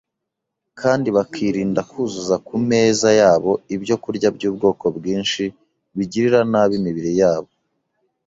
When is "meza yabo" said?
2.69-3.51